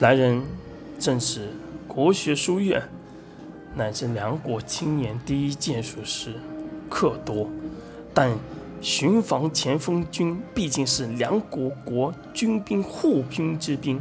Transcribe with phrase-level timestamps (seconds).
[0.00, 0.44] 来人
[0.96, 1.48] 正是
[1.88, 2.80] 国学书院
[3.74, 6.34] 乃至两国青年第一剑术师
[6.88, 7.48] 克多，
[8.14, 8.30] 但
[8.80, 14.00] 巡防前锋军毕竟是两国国军兵护兵之兵，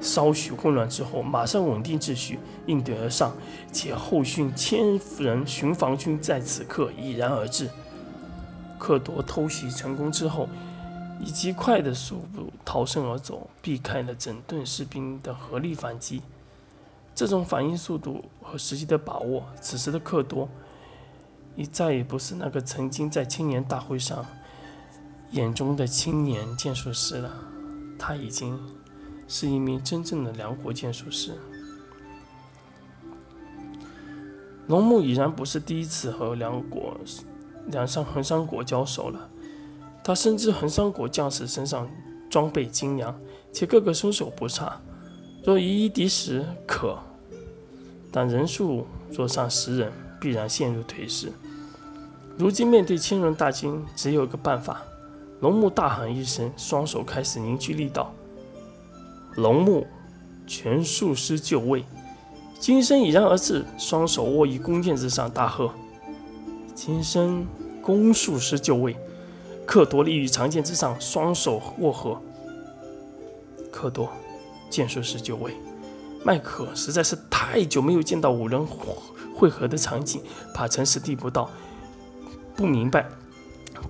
[0.00, 3.32] 稍许混乱之后，马上稳定秩序，应对而上，
[3.72, 7.68] 且后续千人巡防军在此刻已然而至。
[8.76, 10.48] 克多偷袭成功之后。
[11.20, 16.22] 以极快的速度逃生而走，避开了整队士兵的合力反击。
[17.14, 20.48] 这种反应速度和时机的把握，此时的克多
[21.56, 24.24] 已再也不是那个曾经在青年大会上
[25.32, 27.32] 眼中的青年剑术师了，
[27.98, 28.60] 他已经
[29.26, 31.36] 是一名真正的梁国剑术师。
[34.68, 36.96] 龙木已然不是第一次和梁国、
[37.66, 39.28] 梁山横山国交手了。
[40.08, 41.86] 他深知恒山国将士身上
[42.30, 43.14] 装备精良，
[43.52, 44.80] 且个个身手不差，
[45.44, 46.96] 若以一敌十可，
[48.10, 51.30] 但人数若上十人，必然陷入颓势。
[52.38, 54.80] 如今面对千人大军，只有一个办法。
[55.40, 58.10] 龙木大喊一声，双手开始凝聚力道。
[59.34, 59.86] 龙木
[60.46, 61.84] 全术师就位，
[62.58, 65.70] 金身已然而至，双手握于弓箭之上，大喝
[66.74, 67.46] ：“金身
[67.82, 68.96] 弓术师就位！”
[69.68, 72.18] 克多立于长剑之上，双手握合。
[73.70, 74.10] 克多，
[74.70, 75.54] 剑术师就位。
[76.24, 78.66] 麦克实在是太久没有见到五人
[79.36, 80.22] 会合的场景，
[80.54, 81.50] 怕陈实递不到，
[82.56, 83.10] 不明白，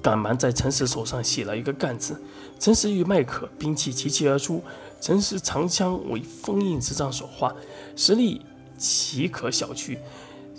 [0.03, 2.21] 赶忙在陈实手上写了一个“干”字。
[2.59, 4.61] 陈实与麦克兵器齐齐而出，
[5.01, 7.55] 陈实长枪为封印之杖所化，
[7.95, 8.43] 实力
[8.77, 9.97] 岂可小觑？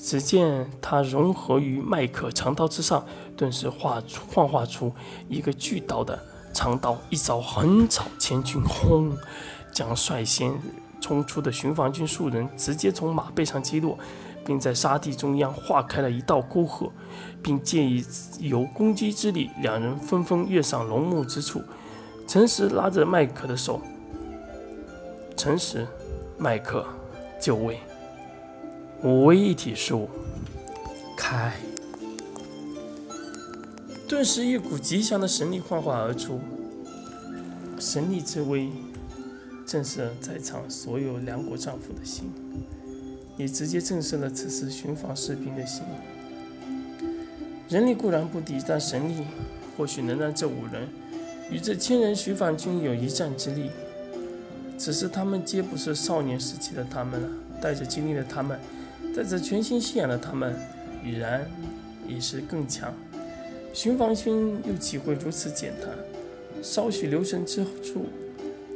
[0.01, 3.05] 只见他融合于麦克长刀之上，
[3.35, 4.93] 顿时画出幻化出
[5.27, 6.17] 一个巨刀的
[6.53, 9.15] 长刀，一招横扫千军，轰，
[9.73, 10.53] 将率先
[11.01, 13.99] 冲出的巡防军数人直接从马背上击落，
[14.45, 16.91] 并在沙地中央划开了一道沟壑，
[17.43, 18.05] 并借以
[18.39, 21.61] 有攻击之力，两人纷纷跃上龙木之处。
[22.25, 23.81] 陈实拉着麦克的手，
[25.35, 25.85] 陈实，
[26.37, 26.85] 麦克，
[27.41, 27.79] 就位。
[29.01, 30.09] 五位一体术
[31.15, 31.53] 开，
[34.05, 36.41] 顿时一股极强的神力幻化而出，
[37.79, 38.69] 神力之威
[39.65, 42.29] 震慑在场所有两国丈夫的心，
[43.37, 45.81] 也直接震慑了此时巡防士兵的心。
[47.69, 49.23] 人力固然不敌，但神力
[49.77, 50.89] 或许能让这五人
[51.49, 53.69] 与这千人巡防军有一战之力。
[54.77, 57.29] 只是他们皆不是少年时期的他们了，
[57.61, 58.59] 带着经历的他们。
[59.15, 60.55] 在这全新信仰的他们，
[61.03, 61.45] 已然
[62.07, 62.93] 已是更强。
[63.73, 65.89] 巡防军又岂会如此简单？
[66.61, 68.05] 稍许留神之处，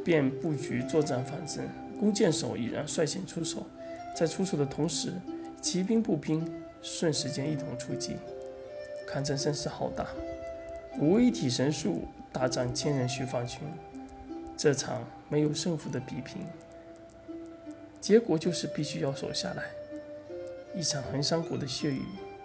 [0.03, 1.67] 便布局作战方针。
[1.99, 3.65] 弓箭手已然率先出手，
[4.15, 5.13] 在出手的同时，
[5.61, 6.45] 骑兵步兵
[6.81, 8.17] 顺时间一同出击，
[9.07, 10.07] 堪称声势浩大。
[10.99, 13.59] 五位一体神术大战千人巡防军，
[14.57, 16.41] 这场没有胜负的比拼，
[18.01, 19.63] 结果就是必须要守下来。
[20.75, 22.01] 一场衡山湖的血雨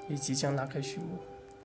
[0.08, 1.37] 也即将拉开序幕。